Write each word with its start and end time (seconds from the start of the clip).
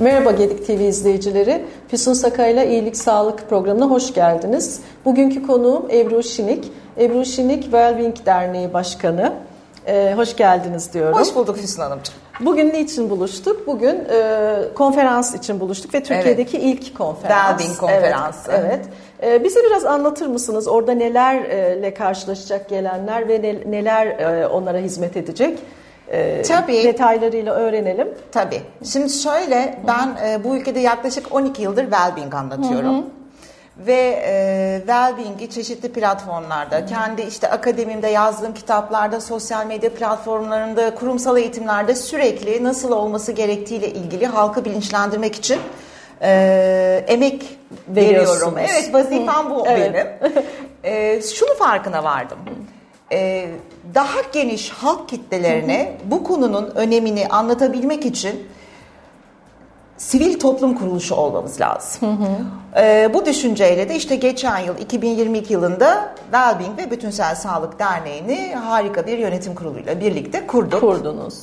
Merhaba 0.00 0.30
Gedik 0.30 0.66
TV 0.66 0.70
izleyicileri. 0.70 1.64
Füsun 1.88 2.12
Sakay'la 2.12 2.64
İyilik 2.64 2.96
Sağlık 2.96 3.48
programına 3.50 3.86
hoş 3.86 4.14
geldiniz. 4.14 4.80
Bugünkü 5.04 5.46
konuğum 5.46 5.90
Ebru 5.90 6.22
Şinik. 6.22 6.72
Ebru 6.98 7.24
Şinik 7.24 7.62
Wellbeing 7.62 8.16
Derneği 8.26 8.72
Başkanı. 8.72 9.32
Ee, 9.86 10.12
hoş 10.16 10.36
geldiniz 10.36 10.94
diyorum. 10.94 11.18
Hoş 11.18 11.34
bulduk 11.34 11.56
Füsun 11.56 11.82
Hanımcığım. 11.82 12.14
Bugün 12.40 12.68
niçin 12.68 13.10
buluştuk? 13.10 13.66
Bugün 13.66 14.04
e, 14.10 14.54
konferans 14.74 15.34
için 15.34 15.60
buluştuk 15.60 15.94
ve 15.94 16.02
Türkiye'deki 16.02 16.58
evet. 16.58 16.66
ilk 16.66 16.98
konferans. 16.98 17.50
Wellbeing 17.50 17.78
konferansı. 17.78 18.50
Evet. 18.52 18.86
evet. 19.22 19.40
E, 19.40 19.44
bize 19.44 19.60
biraz 19.64 19.84
anlatır 19.84 20.26
mısınız? 20.26 20.68
Orada 20.68 20.92
nelerle 20.92 21.94
karşılaşacak 21.94 22.68
gelenler 22.68 23.28
ve 23.28 23.42
ne, 23.42 23.70
neler 23.70 24.06
e, 24.06 24.46
onlara 24.46 24.78
hizmet 24.78 25.16
edecek? 25.16 25.58
E, 26.10 26.42
Tabii. 26.42 26.84
detaylarıyla 26.84 27.54
öğrenelim. 27.54 28.08
Tabii. 28.32 28.62
Şimdi 28.84 29.10
şöyle 29.10 29.78
ben 29.86 30.16
e, 30.26 30.44
bu 30.44 30.56
ülkede 30.56 30.80
yaklaşık 30.80 31.34
12 31.34 31.62
yıldır 31.62 31.84
well-being 31.84 32.36
anlatıyorum. 32.36 32.96
Hı 32.96 32.98
hı. 32.98 33.04
Ve 33.86 34.22
e, 34.26 34.82
well-being'i 34.86 35.50
çeşitli 35.50 35.92
platformlarda, 35.92 36.76
hı. 36.76 36.86
kendi 36.86 37.22
işte 37.22 37.50
akademimde 37.50 38.08
yazdığım 38.08 38.54
kitaplarda, 38.54 39.20
sosyal 39.20 39.66
medya 39.66 39.94
platformlarında, 39.94 40.94
kurumsal 40.94 41.38
eğitimlerde 41.38 41.94
sürekli 41.94 42.64
nasıl 42.64 42.92
olması 42.92 43.32
gerektiğiyle 43.32 43.88
ilgili 43.88 44.26
halkı 44.26 44.64
bilinçlendirmek 44.64 45.36
için 45.36 45.58
e, 46.22 47.04
emek 47.08 47.58
veriyorum. 47.88 48.54
Evet 48.58 48.94
vazifem 48.94 49.50
bu 49.50 49.64
evet. 49.66 49.94
benim. 49.94 50.44
e, 50.84 51.22
şunu 51.22 51.54
farkına 51.54 52.04
vardım. 52.04 52.38
E, 53.12 53.48
daha 53.94 54.20
geniş 54.32 54.70
halk 54.70 55.08
kitlelerine 55.08 55.98
bu 56.04 56.24
konunun 56.24 56.70
önemini 56.74 57.28
anlatabilmek 57.28 58.06
için 58.06 58.48
sivil 60.00 60.38
toplum 60.38 60.74
kuruluşu 60.74 61.14
olmamız 61.14 61.60
lazım. 61.60 62.08
Hı 62.08 62.24
hı. 62.24 62.28
Ee, 62.76 63.10
bu 63.14 63.26
düşünceyle 63.26 63.88
de 63.88 63.96
işte 63.96 64.16
geçen 64.16 64.58
yıl 64.58 64.78
2022 64.78 65.52
yılında 65.52 66.14
Wellbeing 66.22 66.78
ve 66.78 66.90
Bütünsel 66.90 67.34
Sağlık 67.34 67.78
Derneği'ni 67.78 68.54
harika 68.54 69.06
bir 69.06 69.18
yönetim 69.18 69.54
kuruluyla 69.54 70.00
birlikte 70.00 70.46
kurduk. 70.46 70.80
Kurdunuz. 70.80 71.34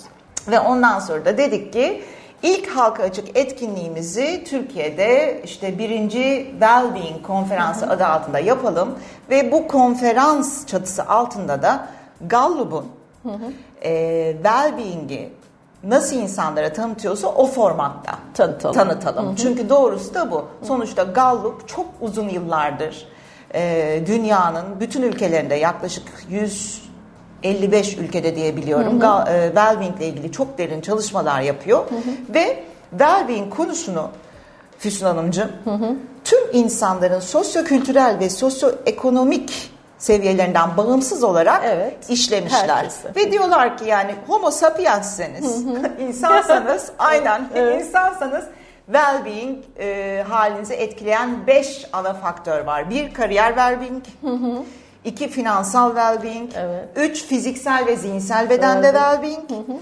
Ve 0.48 0.60
ondan 0.60 1.00
sonra 1.00 1.26
da 1.26 1.38
dedik 1.38 1.74
ki 1.74 2.04
ilk 2.44 2.68
halka 2.68 3.04
açık 3.04 3.38
etkinliğimizi 3.38 4.44
Türkiye'de 4.48 5.42
işte 5.44 5.80
birinci 5.80 6.48
Wellbeing 6.52 7.22
konferansı 7.24 7.86
hı 7.86 7.90
hı. 7.90 7.94
adı 7.94 8.06
altında 8.06 8.40
yapalım 8.40 9.00
ve 9.30 9.52
bu 9.52 9.68
konferans 9.68 10.66
çatısı 10.66 11.08
altında 11.08 11.62
da 11.62 11.88
Gallup'un 12.22 12.86
e, 13.82 13.92
well-being'i 14.44 15.30
nasıl 15.84 16.16
insanlara 16.16 16.74
tanıtıyorsa 16.74 17.28
o 17.28 17.46
formatta 17.46 18.20
tanıtalım. 18.34 18.76
tanıtalım. 18.76 19.28
Hı 19.28 19.32
hı. 19.32 19.36
Çünkü 19.36 19.70
doğrusu 19.70 20.14
da 20.14 20.32
bu. 20.32 20.46
Sonuçta 20.64 21.04
Gallup 21.04 21.68
çok 21.68 21.86
uzun 22.02 22.30
yıllardır 22.30 23.08
e, 23.54 24.04
dünyanın 24.08 24.80
bütün 24.80 25.02
ülkelerinde 25.02 25.56
yaklaşık 25.56 26.04
155 27.48 27.98
ülkede 27.98 28.36
diyebiliyorum. 28.36 29.02
Hı 29.02 29.08
hı. 29.08 29.30
E, 29.30 29.48
well-being 29.48 29.98
ile 29.98 30.08
ilgili 30.08 30.32
çok 30.32 30.58
derin 30.58 30.82
çalışmalar 30.82 31.42
yapıyor. 31.42 31.80
Hı 31.80 31.96
hı. 31.96 32.34
Ve 32.34 32.64
well-being 32.92 33.50
konusunu 33.50 34.10
Füsun 34.80 35.06
Hanımcığım 35.06 35.52
hı 35.64 35.72
hı. 35.72 35.96
tüm 36.24 36.40
insanların 36.54 37.20
sosyo-kültürel 37.20 38.20
ve 38.20 38.30
sosyo-ekonomik 38.30 39.72
seviyelerinden 39.98 40.78
bağımsız 40.78 41.24
olarak 41.24 41.62
evet, 41.66 42.10
işlemişler. 42.10 42.70
Herkesi. 42.70 43.16
Ve 43.16 43.32
diyorlar 43.32 43.78
ki 43.78 43.86
yani 43.86 44.16
homo 44.28 44.52
sapiensseniz, 44.52 45.66
insansanız 46.00 46.92
aynen 47.00 47.50
evet. 47.56 47.86
insansanız 47.86 48.46
well-being 48.92 49.58
e, 49.80 50.24
halinizi 50.30 50.74
etkileyen 50.74 51.48
5 51.48 51.86
ana 51.94 52.14
faktör 52.14 52.66
var. 52.66 52.90
Bir 52.90 53.14
kariyer 53.14 53.54
well-being, 53.54 54.02
iki 55.08 55.28
finansal 55.28 55.90
well-being, 55.90 56.50
evet. 56.58 56.86
üç 56.96 57.24
fiziksel 57.24 57.86
ve 57.86 57.96
zihinsel 57.96 58.50
bedende 58.50 58.88
well-being, 58.88 59.48
well 59.48 59.80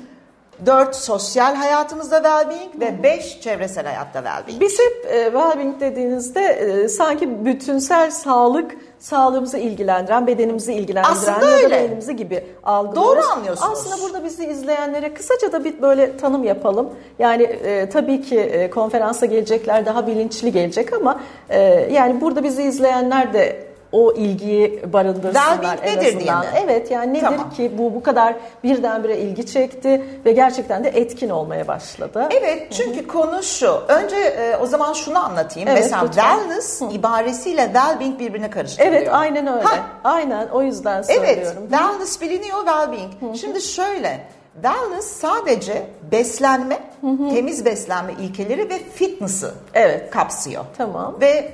Dört 0.66 0.96
sosyal 0.96 1.56
hayatımızda 1.56 2.18
well-being 2.18 2.80
ve 2.80 3.04
beş 3.04 3.42
çevresel 3.42 3.86
hayatta 3.86 4.20
well-being. 4.20 4.60
Biz 4.60 4.80
hep 4.80 5.14
e, 5.14 5.26
well-being 5.26 5.80
dediğinizde 5.80 6.42
e, 6.42 6.88
sanki 6.88 7.46
bütünsel 7.46 8.12
sağlık 8.12 8.76
sağlığımızı 9.00 9.58
ilgilendiren, 9.58 10.28
bedenimizi 10.28 10.74
ilgilendiren 10.74 11.14
Aslında 11.14 11.50
ya 11.50 11.56
öyle. 11.58 11.66
da 11.66 11.84
bedenimizi 11.84 12.16
gibi 12.16 12.44
algılıyoruz. 12.64 13.24
Doğru 13.24 13.32
anlıyorsunuz. 13.32 13.72
Aslında 13.72 14.04
burada 14.04 14.24
bizi 14.24 14.46
izleyenlere 14.46 15.14
kısaca 15.14 15.52
da 15.52 15.64
bir 15.64 15.82
böyle 15.82 16.18
tanım 16.18 16.44
yapalım. 16.44 16.90
Yani 17.20 17.44
e, 17.44 17.90
tabii 17.90 18.22
ki 18.22 18.40
e, 18.40 18.70
konferansa 18.70 19.26
gelecekler 19.26 19.86
daha 19.86 20.08
bilinçli 20.08 20.52
gelecek 20.52 20.94
ama 20.94 21.20
e, 21.50 21.60
yani 21.92 22.22
burada 22.22 22.44
bizi 22.44 22.64
izleyenler 22.64 23.34
de 23.34 23.65
o 23.96 24.14
ilgiyi 24.14 24.94
barındırsınlar 24.94 25.80
en 25.84 25.98
nedir 25.98 26.08
azından. 26.08 26.42
Diye 26.42 26.52
mi? 26.52 26.58
Evet 26.64 26.92
yani 26.92 27.14
nedir 27.14 27.22
tamam. 27.22 27.50
ki 27.50 27.72
bu 27.78 27.96
bu 27.96 28.04
kadar 28.04 28.36
birdenbire 28.64 29.18
ilgi 29.18 29.46
çekti 29.46 30.04
ve 30.26 30.32
gerçekten 30.32 30.84
de 30.84 30.90
etkin 30.90 31.30
olmaya 31.30 31.68
başladı. 31.68 32.30
Evet 32.32 32.68
çünkü 32.72 33.00
Hı-hı. 33.00 33.08
konu 33.08 33.44
şu. 33.44 33.72
Önce 33.88 34.16
e, 34.16 34.58
o 34.58 34.66
zaman 34.66 34.94
şunu 34.94 35.26
anlatayım. 35.26 35.70
Evet, 35.70 35.80
Mesela 35.84 36.04
lütfen. 36.04 36.38
wellness 36.38 36.82
Hı. 36.82 36.86
ibaresiyle 36.86 37.62
well-being 37.62 38.20
birbirine 38.20 38.50
karıştırılıyor. 38.50 39.02
Evet 39.02 39.10
aynen 39.12 39.48
öyle. 39.48 39.64
Ha. 39.64 39.80
Aynen 40.04 40.48
o 40.48 40.62
yüzden 40.62 41.02
söylüyorum. 41.02 41.32
Evet 41.34 41.56
wellness 41.70 42.22
biliniyor 42.22 42.58
well-being. 42.58 43.12
Hı-hı. 43.20 43.38
Şimdi 43.38 43.62
şöyle 43.62 44.28
Wellness 44.62 45.06
sadece 45.06 45.88
beslenme, 46.12 46.80
hı 47.02 47.08
hı. 47.08 47.30
temiz 47.30 47.66
beslenme 47.66 48.14
ilkeleri 48.14 48.70
ve 48.70 48.80
fitness'ı 48.80 49.54
evet. 49.74 50.12
kapsıyor. 50.12 50.66
Tamam. 50.78 51.16
Ve 51.22 51.52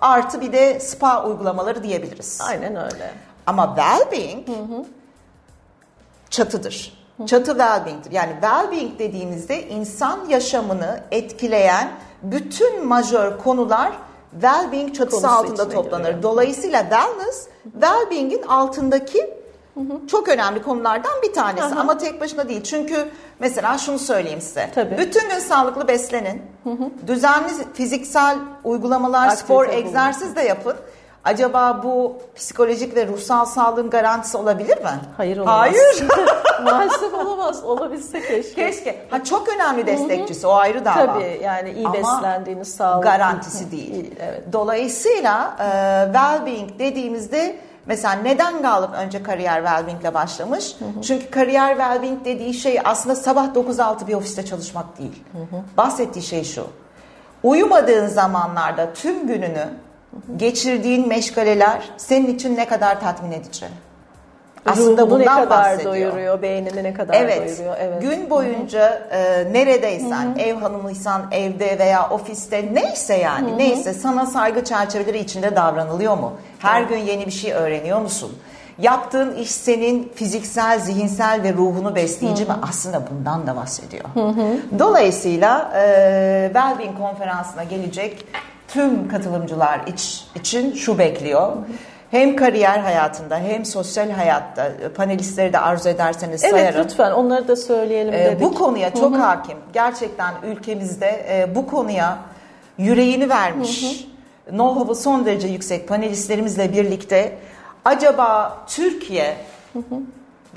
artı 0.00 0.40
bir 0.40 0.52
de 0.52 0.80
spa 0.80 1.24
uygulamaları 1.24 1.82
diyebiliriz. 1.82 2.40
Aynen 2.48 2.76
öyle. 2.76 3.10
Ama 3.46 3.64
well-being 3.64 4.46
hı 4.48 4.52
hı. 4.52 4.84
çatıdır. 6.30 7.04
Hı. 7.16 7.26
Çatı 7.26 7.50
well-being'dir. 7.50 8.12
Yani 8.12 8.32
well-being 8.42 8.98
dediğimizde 8.98 9.68
insan 9.68 10.28
yaşamını 10.28 11.00
etkileyen 11.10 11.90
bütün 12.22 12.86
majör 12.86 13.38
konular 13.38 13.92
well-being 14.40 14.92
çatısı 14.92 15.22
Konusu 15.22 15.38
altında 15.38 15.68
toplanır. 15.68 16.04
Giriyor. 16.04 16.22
Dolayısıyla 16.22 16.80
wellness, 16.80 17.48
well-being'in 17.80 18.42
altındaki 18.42 19.43
Hı 19.74 19.80
hı. 19.80 20.06
Çok 20.06 20.28
önemli 20.28 20.62
konulardan 20.62 21.12
bir 21.22 21.32
tanesi 21.32 21.66
hı 21.66 21.74
hı. 21.74 21.80
ama 21.80 21.98
tek 21.98 22.20
başına 22.20 22.48
değil. 22.48 22.62
Çünkü 22.62 23.08
mesela 23.38 23.78
şunu 23.78 23.98
söyleyeyim 23.98 24.40
size. 24.40 24.70
Tabii. 24.74 24.98
Bütün 24.98 25.28
gün 25.28 25.38
sağlıklı 25.38 25.88
beslenin. 25.88 26.42
Hı 26.64 26.70
hı. 26.70 27.06
Düzenli 27.06 27.50
fiziksel 27.74 28.36
uygulamalar, 28.64 29.24
Aktivite 29.26 29.44
spor, 29.44 29.64
bulun. 29.68 29.76
egzersiz 29.76 30.36
de 30.36 30.42
yapın. 30.42 30.76
Acaba 31.24 31.80
bu 31.84 32.16
psikolojik 32.36 32.96
ve 32.96 33.06
ruhsal 33.06 33.44
sağlığın 33.44 33.90
garantisi 33.90 34.36
olabilir 34.36 34.78
mi? 34.78 34.90
Hayır 35.16 35.36
olamaz. 35.38 35.58
Hayır. 35.58 36.08
Maalesef 36.64 37.14
olamaz. 37.14 37.64
Olabilse 37.64 38.20
keşke. 38.20 38.54
Keşke. 38.54 39.06
Ha 39.10 39.24
çok 39.24 39.48
önemli 39.48 39.86
destekçisi. 39.86 40.46
o 40.46 40.52
ayrı 40.52 40.84
dava. 40.84 41.06
Tabii 41.06 41.40
yani 41.42 41.70
iyi 41.72 41.86
Ama 41.86 41.94
beslendiğiniz 41.94 42.74
sağlık. 42.74 43.04
garantisi 43.04 43.70
değil. 43.70 44.10
evet. 44.20 44.42
Dolayısıyla 44.52 45.56
e, 45.58 45.62
well-being 46.12 46.78
dediğimizde 46.78 47.56
Mesela 47.86 48.14
neden 48.14 48.62
Gallup 48.62 48.94
önce 48.94 49.22
kariyer 49.22 49.56
well 49.56 50.00
ile 50.00 50.14
başlamış? 50.14 50.76
Hı 50.78 50.84
hı. 50.84 51.02
Çünkü 51.02 51.30
kariyer 51.30 51.68
well 51.68 52.24
dediği 52.24 52.54
şey 52.54 52.80
aslında 52.84 53.16
sabah 53.16 53.46
9-6 53.54 54.06
bir 54.06 54.14
ofiste 54.14 54.44
çalışmak 54.44 54.98
değil. 54.98 55.22
Hı 55.32 55.56
hı. 55.56 55.62
Bahsettiği 55.76 56.24
şey 56.24 56.44
şu. 56.44 56.66
Uyumadığın 57.42 58.06
zamanlarda 58.06 58.92
tüm 58.92 59.26
gününü 59.26 59.68
geçirdiğin 60.36 61.08
meşgaleler 61.08 61.90
senin 61.96 62.34
için 62.34 62.56
ne 62.56 62.68
kadar 62.68 63.00
tatmin 63.00 63.32
edici? 63.32 63.66
Aslında 64.66 65.02
Ruhunu 65.02 65.10
bundan 65.20 65.40
ne 65.40 65.44
kadar 65.44 65.50
bahsediyor. 65.50 65.92
doyuruyor, 65.92 66.42
beynini 66.42 66.82
ne 66.84 66.94
kadar 66.94 67.14
evet, 67.14 67.48
doyuruyor. 67.48 67.76
Evet. 67.80 68.02
Gün 68.02 68.30
boyunca 68.30 69.08
e, 69.10 69.52
neredeysen, 69.52 70.24
Hı-hı. 70.24 70.40
ev 70.40 70.54
hanımıysan 70.54 71.22
evde 71.32 71.78
veya 71.78 72.08
ofiste 72.10 72.68
neyse 72.72 73.14
yani 73.14 73.48
Hı-hı. 73.48 73.58
neyse 73.58 73.94
sana 73.94 74.26
saygı 74.26 74.64
çerçeveleri 74.64 75.18
içinde 75.18 75.56
davranılıyor 75.56 76.16
mu? 76.16 76.32
Her 76.58 76.80
Hı-hı. 76.80 76.88
gün 76.88 76.98
yeni 76.98 77.26
bir 77.26 77.30
şey 77.30 77.52
öğreniyor 77.52 78.00
musun? 78.00 78.38
Yaptığın 78.78 79.34
iş 79.34 79.50
senin 79.50 80.12
fiziksel, 80.14 80.80
zihinsel 80.80 81.42
ve 81.42 81.52
ruhunu 81.52 81.94
besleyici 81.94 82.44
mi? 82.44 82.54
Aslında 82.68 83.02
bundan 83.10 83.46
da 83.46 83.56
bahsediyor. 83.56 84.04
Hı-hı. 84.14 84.78
Dolayısıyla 84.78 85.72
e, 85.76 86.50
Wellbeing 86.52 86.98
konferansına 86.98 87.64
gelecek 87.64 88.26
tüm 88.68 89.08
katılımcılar 89.08 89.80
iç, 89.86 90.24
için 90.34 90.72
şu 90.72 90.98
bekliyor. 90.98 91.52
Hı-hı 91.52 91.93
hem 92.10 92.36
kariyer 92.36 92.78
hayatında 92.78 93.38
hem 93.38 93.64
sosyal 93.64 94.10
hayatta 94.10 94.66
e, 94.66 94.88
panelistleri 94.88 95.52
de 95.52 95.58
arzu 95.58 95.88
ederseniz 95.88 96.44
evet, 96.44 96.54
sayarım. 96.54 96.80
Evet 96.80 96.90
lütfen 96.90 97.12
onları 97.12 97.48
da 97.48 97.56
söyleyelim 97.56 98.14
ee, 98.14 98.24
dedik. 98.24 98.40
Bu 98.40 98.54
konuya 98.54 98.94
çok 98.94 99.14
Hı-hı. 99.14 99.22
hakim. 99.22 99.58
Gerçekten 99.72 100.34
ülkemizde 100.46 101.26
e, 101.28 101.54
bu 101.54 101.66
konuya 101.66 102.18
yüreğini 102.78 103.28
vermiş. 103.28 104.06
Know-how'ı 104.50 104.94
son 104.94 105.26
derece 105.26 105.48
yüksek 105.48 105.88
panelistlerimizle 105.88 106.72
birlikte 106.72 107.38
acaba 107.84 108.58
Türkiye 108.66 109.36
Hı-hı. 109.72 110.00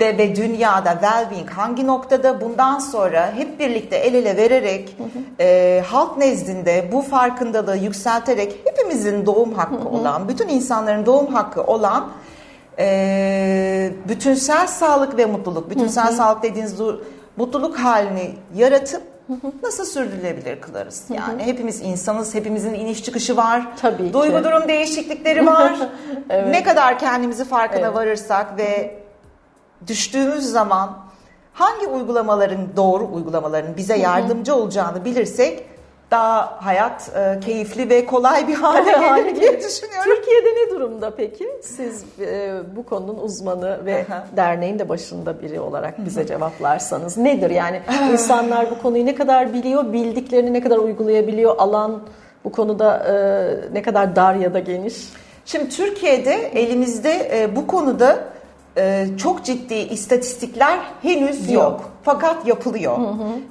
De 0.00 0.18
ve 0.18 0.36
dünyada 0.36 0.90
well-being 0.92 1.50
hangi 1.50 1.86
noktada 1.86 2.40
bundan 2.40 2.78
sonra 2.78 3.32
hep 3.36 3.58
birlikte 3.58 3.96
el 3.96 4.14
ele 4.14 4.36
vererek 4.36 4.96
e, 5.40 5.82
halk 5.86 6.18
nezdinde 6.18 6.88
bu 6.92 7.02
farkındalığı 7.02 7.76
yükselterek 7.76 8.56
hepimizin 8.64 9.26
doğum 9.26 9.52
hakkı 9.52 9.88
olan, 9.88 10.28
bütün 10.28 10.48
insanların 10.48 11.06
doğum 11.06 11.34
hakkı 11.34 11.62
olan 11.62 12.08
e, 12.78 13.90
bütünsel 14.08 14.66
sağlık 14.66 15.18
ve 15.18 15.26
mutluluk, 15.26 15.70
bütünsel 15.70 16.12
sağlık 16.12 16.42
dediğiniz 16.42 16.74
mutluluk 17.36 17.78
halini 17.78 18.30
yaratıp 18.56 19.02
nasıl 19.62 19.84
sürdürülebilir 19.84 20.60
kılarız? 20.60 21.04
Yani 21.14 21.42
hepimiz 21.42 21.80
insanız, 21.80 22.34
hepimizin 22.34 22.74
iniş 22.74 23.04
çıkışı 23.04 23.36
var. 23.36 23.66
Tabii 23.80 24.06
ki. 24.06 24.12
Duygu 24.12 24.44
durum 24.44 24.68
değişiklikleri 24.68 25.46
var. 25.46 25.74
Evet. 26.30 26.48
Ne 26.50 26.62
kadar 26.62 26.98
kendimizi 26.98 27.44
farkına 27.44 27.86
Evet. 27.86 27.94
varırsak 27.94 28.58
ve 28.58 28.94
düştüğümüz 29.86 30.44
zaman 30.44 30.98
hangi 31.52 31.86
uygulamaların 31.86 32.68
doğru 32.76 33.08
uygulamaların 33.12 33.76
bize 33.76 33.96
yardımcı 33.96 34.54
olacağını 34.54 35.04
bilirsek 35.04 35.64
daha 36.10 36.58
hayat 36.66 37.10
e, 37.16 37.40
keyifli 37.40 37.90
ve 37.90 38.06
kolay 38.06 38.48
bir 38.48 38.54
hale 38.54 38.90
gelir 38.90 39.40
diye 39.40 39.60
düşünüyorum. 39.60 40.04
Türkiye'de 40.04 40.48
ne 40.48 40.70
durumda 40.70 41.10
peki? 41.16 41.48
Siz 41.62 42.04
e, 42.20 42.60
bu 42.76 42.86
konunun 42.86 43.18
uzmanı 43.18 43.86
ve 43.86 44.06
Aha. 44.10 44.26
derneğin 44.36 44.78
de 44.78 44.88
başında 44.88 45.42
biri 45.42 45.60
olarak 45.60 46.04
bize 46.04 46.26
cevaplarsanız 46.26 47.16
nedir? 47.16 47.50
Yani 47.50 47.80
insanlar 48.12 48.70
bu 48.70 48.82
konuyu 48.82 49.06
ne 49.06 49.14
kadar 49.14 49.52
biliyor, 49.52 49.92
bildiklerini 49.92 50.52
ne 50.52 50.60
kadar 50.60 50.76
uygulayabiliyor, 50.76 51.56
alan 51.58 52.02
bu 52.44 52.52
konuda 52.52 52.96
e, 52.98 53.74
ne 53.74 53.82
kadar 53.82 54.16
dar 54.16 54.34
ya 54.34 54.54
da 54.54 54.58
geniş? 54.58 54.94
Şimdi 55.46 55.68
Türkiye'de 55.68 56.34
elimizde 56.34 57.30
e, 57.32 57.56
bu 57.56 57.66
konuda 57.66 58.18
e, 58.78 59.06
çok 59.18 59.44
ciddi 59.44 59.74
istatistikler 59.74 60.78
henüz 61.02 61.50
yok. 61.50 61.62
Yok. 61.62 61.90
Fakat 62.02 62.46
yapılıyor. 62.46 62.98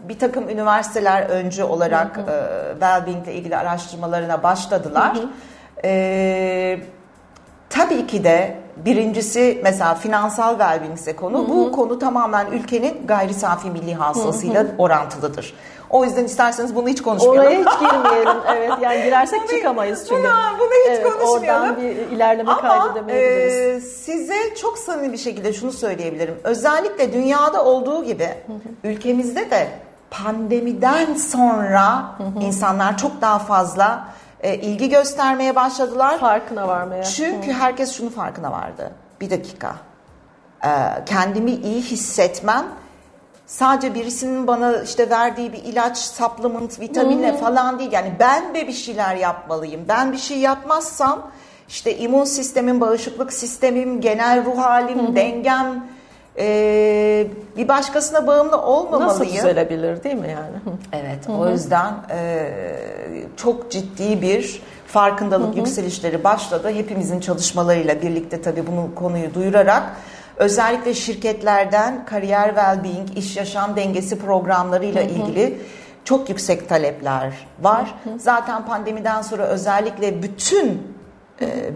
Bir 0.10 0.20
takım 0.20 0.50
üniversiteler 0.50 1.30
öncü 1.30 1.64
olarak 1.64 2.18
e, 2.18 2.32
well-being 2.80 3.24
ile 3.24 3.34
ilgili 3.34 3.58
araştırmalarına 3.58 4.44
başladılar. 4.44 5.18
E, 5.84 6.80
tabii 7.90 8.08
ki 8.08 8.24
de 8.24 8.56
birincisi 8.86 9.60
mesela 9.64 9.96
finansal 9.96 10.60
ise 10.94 11.16
konu. 11.16 11.50
Bu 11.50 11.72
konu 11.72 12.00
tamamen 12.00 12.48
ülkenin 12.52 13.08
gayri 13.08 13.34
safi 13.34 13.70
milli 13.70 13.94
hasılasıyla 13.96 14.66
orantılıdır. 14.78 15.54
O 15.90 16.04
yüzden 16.06 16.24
isterseniz 16.24 16.76
bunu 16.76 16.88
hiç 16.88 17.02
konuşmayalım. 17.02 17.48
Oraya 17.48 17.60
hiç 17.60 17.80
girmeyelim. 17.80 18.42
Evet 18.58 18.72
yani 18.82 19.04
girersek 19.04 19.42
Bunu- 19.42 19.58
çıkamayız 19.58 20.00
çünkü. 20.10 20.24
Bunu, 20.24 20.60
bunu 20.60 20.70
hiç 20.70 20.88
Evet, 21.00 21.04
konuşmayalım. 21.04 21.62
Oradan 21.70 21.82
bir 21.84 21.90
ilerleme 22.16 22.52
Ama 22.52 22.62
kaydedemeyebiliriz. 22.62 23.86
e, 23.86 23.90
size 23.90 24.56
çok 24.62 24.78
samimi 24.78 25.14
bir 25.14 25.18
şekilde 25.18 25.54
şunu 25.54 25.72
söyleyebilirim. 25.72 26.36
Özellikle 26.44 27.14
dünyada 27.14 27.66
olduğu 27.66 28.04
gibi 28.04 28.30
ülkemizde 28.84 29.52
de 29.52 29.68
pandemiden 30.12 31.14
sonra 31.14 32.06
insanlar 32.42 32.98
çok 32.98 33.22
daha 33.22 33.40
fazla 33.40 34.08
e, 34.42 34.56
ilgi 34.56 34.90
göstermeye 34.90 35.56
başladılar. 35.56 36.20
Farkına 36.20 36.68
varmaya. 36.68 37.04
Çünkü 37.04 37.52
herkes 37.52 37.98
şunu 37.98 38.10
farkına 38.10 38.52
vardı. 38.52 38.92
Bir 39.22 39.30
dakika. 39.30 39.76
Ee, 40.66 40.70
kendimi 41.06 41.52
iyi 41.52 41.82
hissetmem 41.82 42.66
sadece 43.46 43.96
birisinin 43.96 44.48
bana 44.48 44.82
işte 44.82 45.10
verdiği 45.10 45.54
bir 45.54 45.64
ilaç, 45.64 45.98
supplement, 45.98 46.80
vitaminle 46.80 47.38
falan 47.38 47.80
değil. 47.80 47.92
Yani 47.92 48.14
ben 48.20 48.56
de 48.56 48.68
bir 48.68 48.74
şeyler 48.74 49.16
yapmalıyım. 49.16 49.86
Ben 49.88 50.12
bir 50.12 50.18
şey 50.18 50.40
yapmazsam 50.40 51.32
işte 51.70 51.98
immün 51.98 52.24
sistemim, 52.24 52.82
bağışıklık 52.82 53.34
sistemim, 53.34 54.02
genel 54.02 54.46
ruh 54.46 54.58
halim, 54.58 55.16
dengem 55.16 55.88
e, 56.40 57.28
bir 57.58 57.68
başkasına 57.68 58.28
bağımlı 58.28 58.52
Nasıl 58.52 58.68
olmamalıyım. 58.68 59.36
düzelebilir 59.36 60.04
değil 60.04 60.16
mi 60.16 60.28
yani? 60.32 60.78
Evet, 60.94 61.30
o 61.40 61.50
yüzden 61.50 61.94
e, 62.12 62.50
çok 63.38 63.72
ciddi 63.72 64.22
bir 64.22 64.62
farkındalık 64.88 65.58
yükselişleri 65.58 66.24
başladı. 66.24 66.70
Hepimizin 66.70 67.20
çalışmalarıyla 67.20 68.02
birlikte 68.02 68.42
tabii 68.42 68.68
bunu 68.68 68.96
konuyu 68.96 69.34
duyurarak 69.34 69.84
özellikle 70.38 70.94
şirketlerden 70.94 72.06
kariyer 72.06 72.50
well-being, 72.50 73.16
iş 73.16 73.38
yaşam 73.38 73.76
dengesi 73.76 74.20
programlarıyla 74.20 75.02
ilgili 75.02 75.58
çok 76.04 76.30
yüksek 76.30 76.70
talepler 76.70 77.34
var. 77.62 77.96
Zaten 78.18 78.66
pandemiden 78.66 79.22
sonra 79.22 79.44
özellikle 79.44 80.24
bütün 80.24 80.97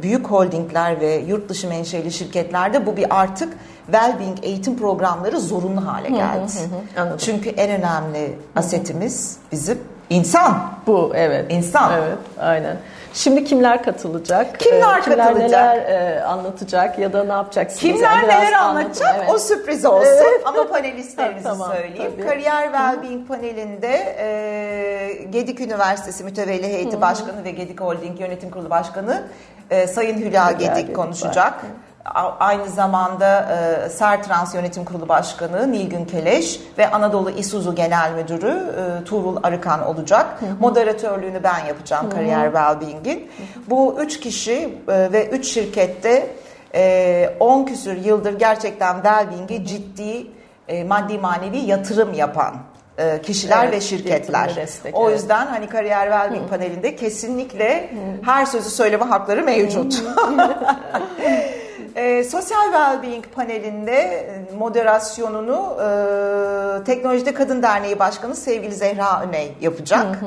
büyük 0.04 0.28
holdingler 0.28 1.00
ve 1.00 1.16
yurt 1.16 1.50
dışı 1.50 1.68
menşeli 1.68 2.12
şirketlerde 2.12 2.86
bu 2.86 2.98
bir 2.98 3.22
artık 3.22 3.54
well-being 3.92 4.42
eğitim 4.42 4.78
programları 4.78 5.40
zorunlu 5.40 5.88
hale 5.88 6.10
geldi. 6.10 6.52
Anladım. 6.98 7.18
Çünkü 7.18 7.50
en 7.50 7.80
önemli 7.80 8.38
asetimiz 8.56 9.38
bizim 9.52 9.80
insan. 10.16 10.58
Bu 10.88 11.12
evet. 11.16 11.46
İnsan. 11.50 11.92
Evet 11.94 12.18
aynen. 12.40 12.78
Şimdi 13.14 13.44
kimler 13.46 13.84
katılacak? 13.84 14.60
Kimler 14.60 14.98
Ee, 14.98 15.02
kimler 15.02 15.18
katılacak? 15.28 15.76
neler 15.76 15.78
e, 16.16 16.24
anlatacak 16.24 17.00
ya 17.00 17.14
da 17.14 17.24
ne 17.24 17.32
yapacaksınız? 17.32 17.82
Kimler 17.82 18.12
Yani 18.16 18.28
neler 18.28 18.52
anlatın, 18.54 18.80
anlatacak 18.84 19.16
evet. 19.20 19.30
o 19.34 19.38
sürpriz 19.38 19.86
olsun 19.86 20.08
Evet. 20.08 20.42
ama 20.46 20.68
panelistlerimizi 20.68 21.44
Tamam, 21.48 21.72
söyleyeyim. 21.76 22.12
tabii. 22.18 22.28
Kariyer 22.28 22.64
Wellbeing 22.64 23.28
panelinde 23.28 24.16
e, 24.20 25.24
Gedik 25.30 25.60
Üniversitesi 25.62 26.24
Mütevelli 26.24 26.68
Heyeti 26.68 27.02
Başkanı 27.02 27.44
ve 27.44 27.52
Gedik 27.52 27.82
Holding 27.82 28.20
Yönetim 28.22 28.52
Kurulu 28.52 28.70
Başkanı 28.70 29.24
e, 29.70 29.88
Sayın 29.88 30.18
Hülya 30.18 30.48
Hülya 30.48 30.52
Gedik 30.52 30.76
Gedik 30.76 30.96
konuşacak. 30.96 31.54
A- 31.54 31.91
Aynı 32.40 32.70
zamanda 32.70 33.50
e, 33.86 33.90
Sertrans 33.90 34.56
Yönetim 34.56 34.86
Kurulu 34.86 35.10
Başkanı 35.10 35.72
Nilgün 35.72 36.06
Keleş 36.06 36.60
ve 36.78 36.92
Anadolu 36.92 37.30
İsuzu 37.30 37.76
Genel 37.76 38.12
Müdürü 38.12 38.74
e, 39.02 39.04
Tuğrul 39.04 39.38
Arıkan 39.44 39.86
olacak. 39.88 40.40
Moderatörlüğünü 40.60 41.44
ben 41.44 41.66
yapacağım 41.66 42.10
Kariyer 42.10 42.46
Wellbeing'in. 42.46 43.32
Bu 43.70 43.96
üç 44.00 44.20
kişi 44.20 44.78
e, 44.88 45.12
ve 45.12 45.28
üç 45.30 45.54
şirkette 45.54 46.28
e, 46.76 47.36
10 47.40 47.66
küsür 47.66 47.96
yıldır 47.96 48.40
gerçekten 48.40 48.94
Wellbeing'e 48.94 49.66
ciddi 49.66 50.28
e, 50.68 50.84
maddi 50.84 51.18
manevi 51.18 51.58
yatırım 51.58 52.14
yapan 52.14 52.54
e, 52.98 53.22
kişiler 53.22 53.64
Evet, 53.64 53.74
ve 53.74 53.82
şirketler. 53.82 54.56
destek, 54.56 54.98
o 54.98 55.10
evet. 55.10 55.20
yüzden 55.20 55.48
hani 55.48 55.70
kariyer 55.70 56.04
wellbeing 56.12 56.50
panelinde 56.50 56.96
kesinlikle 56.96 57.90
her 58.26 58.46
sözü 58.46 58.70
söyleme 58.70 59.06
hakları 59.06 59.44
mevcut. 59.44 60.04
E, 61.96 62.24
sosyal 62.24 62.72
well-being 62.72 63.24
panelinde 63.36 63.92
e, 63.92 64.56
moderasyonunu 64.58 65.78
e, 65.82 66.84
Teknolojide 66.84 67.34
Kadın 67.34 67.64
Derneği 67.64 68.00
Başkanı 68.00 68.36
sevgili 68.36 68.76
Zehra 68.76 69.22
Öney 69.22 69.56
yapacak. 69.62 70.20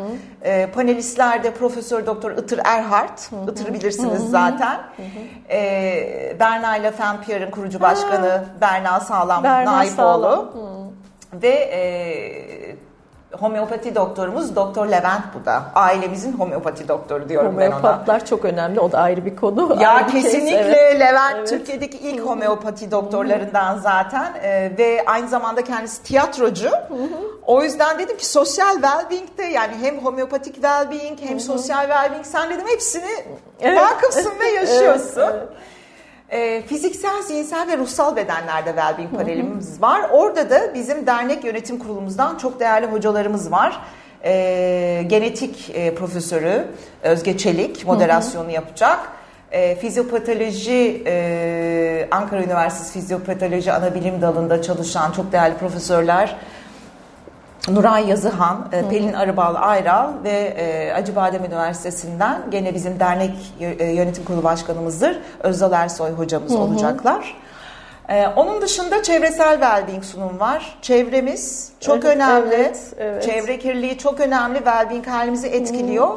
E, 0.42 0.66
panelistlerde 0.66 1.50
Profesör 1.50 2.06
Doktor 2.06 2.30
Itır 2.30 2.61
Erhart, 2.64 3.30
Itır'ı 3.50 3.75
bilirsiniz 3.75 4.30
zaten. 4.30 4.80
E, 5.50 6.37
Berna 6.40 6.76
ile 6.76 6.90
Fenpier'in 6.92 7.50
kurucu 7.50 7.80
başkanı 7.80 8.44
Berna 8.61 9.00
Sağlam 9.00 9.44
Berna 9.44 9.73
Naipoğlu. 9.73 9.96
Sağlam. 9.96 10.75
Ve 11.42 11.49
e, 11.49 12.76
homeopati 13.41 13.95
doktorumuz 13.95 14.57
Doktor 14.57 14.87
Levent 14.87 15.23
bu 15.41 15.45
da. 15.47 15.62
Ailemizin 15.75 16.33
homeopati 16.33 16.88
doktoru 16.88 17.29
diyorum 17.29 17.55
ben 17.59 17.67
ona. 17.67 17.76
Homeopatlar 17.76 18.26
çok 18.26 18.45
önemli. 18.45 18.81
O 18.81 18.93
da 18.93 18.99
ayrı 18.99 19.25
bir 19.26 19.37
konu. 19.37 19.76
Ya 19.81 19.91
ayrı 19.91 20.07
kesinlikle 20.11 20.59
evet. 20.59 21.00
Levent 21.00 21.37
Evet. 21.38 21.49
Türkiye'deki 21.49 21.99
ilk 21.99 22.21
homeopati 22.26 22.91
doktorlarından 22.91 23.79
zaten 23.79 24.33
Ee, 24.43 24.73
ve 24.79 25.03
aynı 25.07 25.29
zamanda 25.29 25.64
kendisi 25.64 26.03
tiyatrocu. 26.03 26.71
O 27.47 27.62
yüzden 27.62 27.99
dedim 27.99 28.17
ki 28.17 28.26
sosyal 28.26 28.75
well-being'de 28.75 29.43
yani 29.45 29.73
hem 29.83 29.99
homeopatik 29.99 30.57
well-being 30.57 31.17
hem 31.29 31.41
sosyal 31.41 31.85
well-being 31.88 32.25
sen 32.25 32.50
dedim 32.50 32.67
hepsini 32.69 33.11
Evet. 33.61 33.81
vakıfsın 33.81 34.33
ve 34.41 34.47
yaşıyorsun. 34.61 35.21
Evet, 35.23 35.49
Ee, 36.33 36.62
fiziksel, 36.66 37.23
zihinsel 37.23 37.69
ve 37.69 37.76
ruhsal 37.78 38.16
bedenlerde 38.16 38.71
well-being 38.71 39.16
panelimiz 39.16 39.83
var. 39.83 40.11
Orada 40.12 40.50
da 40.50 40.75
bizim 40.75 41.07
dernek 41.07 41.45
yönetim 41.45 41.78
kurulumuzdan 41.78 42.37
çok 42.38 42.61
değerli 42.61 42.87
hocalarımız 42.87 43.52
var. 43.52 43.81
Ee, 44.25 45.04
genetik 45.07 45.71
e, 45.75 45.95
profesörü 45.95 46.66
Özge 47.02 47.37
Çelik 47.37 47.87
moderasyonu 47.87 48.50
yapacak. 48.50 48.99
Ee, 49.52 49.76
fizyopatoloji, 49.76 51.02
e, 51.07 52.09
Ankara 52.11 52.43
Üniversitesi 52.43 52.93
Fizyopatoloji 52.93 53.73
Anabilim 53.73 54.23
Dalı'nda 54.23 54.62
çalışan 54.62 55.12
çok 55.12 55.33
değerli 55.33 55.54
profesörler 55.57 56.37
Nuray 57.68 58.09
Yazıhan, 58.09 58.68
e, 58.73 58.88
Pelin 58.88 59.12
Arıbal 59.12 59.54
Ayral 59.54 60.11
ve 60.25 60.30
e, 60.30 60.92
Acıbadem 60.92 61.44
Üniversitesi'nden 61.44 62.42
gene 62.50 62.75
bizim 62.75 63.00
dernek 63.00 63.37
e, 63.61 63.85
yönetim 63.87 64.25
kurulu 64.25 64.44
başkanımızdır. 64.44 65.18
Özdal 65.42 65.73
Ersoy 65.73 66.11
hocamız 66.11 66.54
olacaklar. 66.54 67.37
E, 68.09 68.26
onun 68.26 68.62
dışında 68.62 69.02
çevresel 69.02 69.54
well-being 69.54 70.02
sunum 70.02 70.40
var. 70.40 70.78
Çevremiz 70.83 71.73
çok 71.80 72.04
Evet, 72.04 72.16
önemli. 72.16 72.54
evet, 72.54 72.80
evet. 72.99 73.23
Çevre 73.23 73.59
kirliliği 73.59 73.99
çok 73.99 74.21
önemli. 74.21 74.59
Well-being 74.59 75.06
halimizi 75.06 75.47
etkiliyor. 75.49 76.09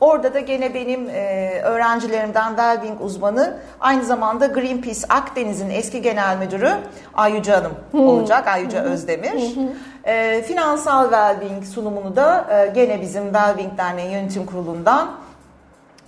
Orada 0.00 0.34
da 0.34 0.40
gene 0.40 0.74
benim 0.74 1.08
e, 1.10 1.60
öğrencilerimden 1.64 2.48
Wellbeing 2.48 3.00
uzmanı 3.00 3.56
aynı 3.80 4.04
zamanda 4.04 4.46
Greenpeace 4.46 5.00
Akdeniz'in 5.08 5.70
eski 5.70 6.02
genel 6.02 6.36
müdürü 6.36 6.72
Ayyuca 7.14 7.56
Hanım 7.56 7.72
olacak. 8.08 8.48
Ayyuca 8.48 8.82
Özdemir. 8.82 9.56
E, 10.04 10.42
finansal 10.42 11.02
Wellbeing 11.02 11.64
sunumunu 11.64 12.16
da 12.16 12.46
e, 12.50 12.70
gene 12.74 13.00
bizim 13.00 13.24
Wellbeing 13.24 13.78
Derneği 13.78 14.12
Yönetim 14.12 14.46
Kurulu'ndan 14.46 15.10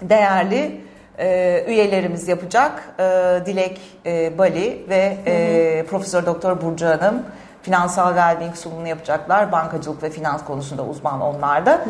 değerli 0.03 0.81
e, 1.19 1.65
üyelerimiz 1.69 2.29
yapacak. 2.29 2.95
E, 2.99 3.03
Dilek 3.47 3.81
e, 4.07 4.39
Bali 4.39 4.85
ve 4.89 5.17
e, 5.27 5.85
Profesör 5.91 6.27
Doktor 6.27 6.61
Burcu 6.61 6.87
Hanım 6.87 7.23
finansal 7.63 8.09
wellbeing 8.09 8.57
sunumunu 8.57 8.89
yapacaklar. 8.89 9.53
Bankacılık 9.53 10.03
ve 10.03 10.11
finans 10.11 10.45
konusunda 10.45 10.83
uzman 10.85 11.21
onlar 11.21 11.67
da. 11.67 11.81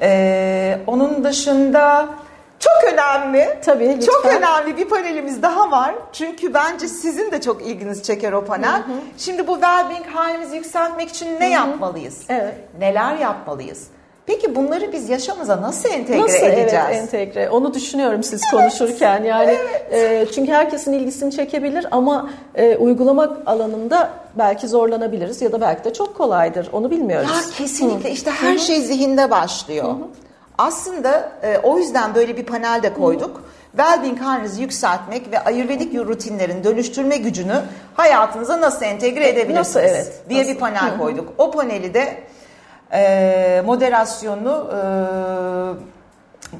E, 0.00 0.78
onun 0.86 1.24
dışında 1.24 2.08
çok 2.58 2.92
önemli. 2.92 3.58
Tabii, 3.64 3.88
lütfen. 3.88 4.06
Çok 4.06 4.24
önemli 4.26 4.76
bir 4.76 4.88
panelimiz 4.88 5.42
daha 5.42 5.70
var. 5.70 5.94
Çünkü 6.12 6.54
bence 6.54 6.88
sizin 6.88 7.30
de 7.30 7.40
çok 7.40 7.62
ilginizi 7.62 8.02
çeker 8.02 8.32
o 8.32 8.44
panel. 8.44 8.82
Şimdi 9.18 9.46
bu 9.46 9.52
well-being 9.52 10.06
halimizi 10.14 10.56
yükseltmek 10.56 11.08
için 11.08 11.40
ne 11.40 11.50
yapmalıyız? 11.50 12.22
Evet. 12.28 12.54
Neler 12.78 13.16
yapmalıyız? 13.16 13.86
Peki 14.26 14.54
bunları 14.54 14.92
biz 14.92 15.08
yaşamıza 15.08 15.62
nasıl 15.62 15.88
entegre 15.88 16.20
Nasıl 16.22 16.34
edeceğiz? 16.46 16.72
evet 16.88 16.96
entegre? 16.96 17.50
Onu 17.50 17.74
düşünüyorum 17.74 18.22
siz 18.22 18.42
konuşurken. 18.50 19.24
Yani 19.24 19.56
e, 19.92 20.26
çünkü 20.34 20.52
herkesin 20.52 20.92
ilgisini 20.92 21.32
çekebilir 21.32 21.86
ama 21.90 22.30
e, 22.54 22.76
uygulamak 22.76 23.36
alanında 23.46 24.10
belki 24.34 24.68
zorlanabiliriz 24.68 25.42
ya 25.42 25.52
da 25.52 25.60
belki 25.60 25.84
de 25.84 25.92
çok 25.92 26.14
kolaydır. 26.16 26.68
Onu 26.72 26.90
bilmiyoruz. 26.90 27.30
Ya 27.30 27.54
kesinlikle 27.58 28.10
işte 28.10 28.30
her 28.30 28.58
şey 28.58 28.80
zihinde 28.80 29.30
başlıyor. 29.30 29.94
Aslında 30.58 31.32
e, 31.42 31.58
o 31.62 31.78
yüzden 31.78 32.14
böyle 32.14 32.36
bir 32.36 32.44
panel 32.46 32.82
de 32.82 32.92
koyduk. 32.94 33.42
Wellbeing 33.76 34.20
halinizi 34.20 34.62
yükseltmek 34.62 35.32
ve 35.32 35.44
ayurvedik 35.44 35.94
rutinlerin 35.94 36.64
dönüştürme 36.64 37.16
gücünü 37.16 37.54
hayatınıza 37.94 38.60
nasıl 38.60 38.84
entegre 38.84 39.28
edebilirsiniz 39.28 39.76
Nasıl, 39.76 39.80
evet. 39.80 40.12
diye 40.28 40.40
Nasıl? 40.40 40.54
bir 40.54 40.58
panel 40.58 40.98
koyduk. 40.98 41.32
O 41.38 41.50
paneli 41.50 41.94
de 41.94 42.16
e, 42.92 43.62
moderasyonu 43.66 44.70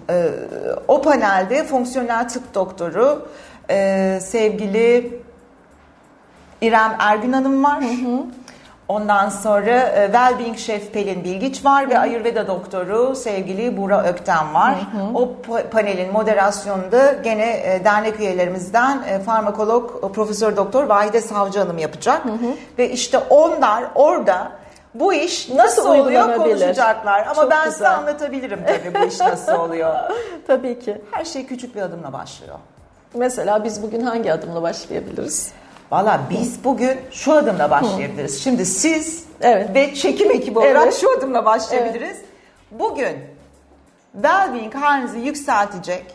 e, 0.08 0.14
e, 0.14 0.30
o 0.88 1.02
panelde 1.02 1.64
fonksiyonel 1.64 2.28
tıp 2.28 2.54
doktoru 2.54 3.28
e, 3.70 4.18
sevgili 4.22 5.20
İrem 6.60 6.96
Ergün 6.98 7.32
Hanım 7.32 7.64
var. 7.64 7.84
Ondan 8.88 9.28
sonra 9.28 9.78
e, 9.78 10.04
Wellbeing 10.04 10.58
Şef 10.58 10.92
Pelin 10.92 11.24
Bilgiç 11.24 11.64
var 11.64 11.90
ve 11.90 11.98
Ayurveda 11.98 12.46
doktoru 12.46 13.16
sevgili 13.16 13.76
Buğra 13.76 14.02
Ökten 14.04 14.54
var. 14.54 14.74
O 15.14 15.30
pa- 15.48 15.68
panelin 15.68 16.12
moderasyonunda 16.12 17.12
gene 17.12 17.50
e, 17.50 17.84
dernek 17.84 18.20
üyelerimizden 18.20 19.02
e, 19.08 19.18
farmakolog 19.18 20.14
Profesör 20.14 20.56
Doktor 20.56 20.84
Vahide 20.84 21.20
Savcı 21.20 21.58
Hanım 21.58 21.78
yapacak. 21.78 22.22
Ve 22.78 22.90
işte 22.90 23.18
onlar 23.18 23.84
orada 23.94 24.52
bu 25.00 25.14
iş 25.14 25.48
nasıl, 25.48 25.56
Nasıl 25.56 26.00
oluyor 26.00 26.36
konuşacaklar. 26.36 27.22
Ama 27.26 27.34
Çok 27.34 27.50
ben 27.50 27.64
size 27.64 27.70
güzel. 27.76 27.94
anlatabilirim 27.94 28.60
tabii 28.66 28.94
bu 29.02 29.06
iş 29.06 29.20
nasıl 29.20 29.52
oluyor. 29.52 29.94
Tabii 30.46 30.78
ki. 30.78 31.00
Her 31.10 31.24
şey 31.24 31.46
küçük 31.46 31.76
bir 31.76 31.82
adımla 31.82 32.12
başlıyor. 32.12 32.58
Mesela 33.14 33.64
biz 33.64 33.82
bugün 33.82 34.00
hangi 34.00 34.32
adımla 34.32 34.62
başlayabiliriz? 34.62 35.52
Valla 35.90 36.20
biz 36.30 36.64
bugün 36.64 36.98
şu 37.10 37.32
adımla 37.32 37.70
başlayabiliriz. 37.70 38.44
Şimdi 38.44 38.66
siz 38.66 39.24
Evet. 39.40 39.74
ve 39.74 39.94
çekim 39.94 40.30
ekibi 40.30 40.58
olarak 40.58 40.82
Evet. 40.82 40.94
şu 41.00 41.18
adımla 41.18 41.44
başlayabiliriz. 41.44 42.16
Bugün 42.70 43.16
well-being 44.22 44.74
halinizi 44.74 45.18
yükseltecek 45.18 46.14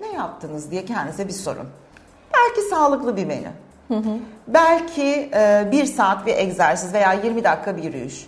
ne 0.00 0.12
yaptınız 0.16 0.70
diye 0.70 0.84
kendinize 0.84 1.28
bir 1.28 1.32
sorun. 1.32 1.68
Belki 2.34 2.68
sağlıklı 2.70 3.16
bir 3.16 3.24
menü. 3.24 3.48
Belki 4.48 5.30
e, 5.34 5.68
bir 5.72 5.84
saat 5.84 6.26
bir 6.26 6.36
egzersiz 6.36 6.94
veya 6.94 7.12
20 7.12 7.44
dakika 7.44 7.76
bir 7.76 7.82
yürüyüş. 7.82 8.26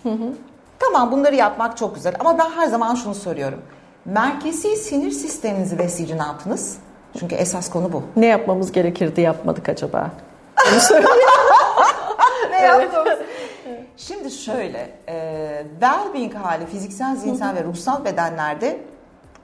Tamam 0.79 1.11
bunları 1.11 1.35
yapmak 1.35 1.77
çok 1.77 1.95
güzel 1.95 2.15
ama 2.19 2.37
ben 2.37 2.49
her 2.49 2.67
zaman 2.67 2.95
şunu 2.95 3.15
soruyorum. 3.15 3.61
Merkezi 4.05 4.75
sinir 4.75 5.11
sisteminizi 5.11 5.79
besleyici 5.79 6.17
ne 6.17 6.21
yaptınız? 6.23 6.77
Çünkü 7.19 7.35
esas 7.35 7.69
konu 7.69 7.93
bu. 7.93 8.03
Ne 8.15 8.25
yapmamız 8.25 8.71
gerekirdi 8.71 9.21
yapmadık 9.21 9.69
acaba? 9.69 10.09
ne 12.51 12.61
yaptığımız. 12.61 13.19
Şimdi 13.97 14.31
şöyle, 14.31 14.89
e, 15.07 15.65
well-being 15.81 16.33
hali 16.33 16.65
fiziksel, 16.65 17.15
zihinsel 17.15 17.55
ve 17.55 17.63
ruhsal 17.63 18.05
bedenlerde 18.05 18.79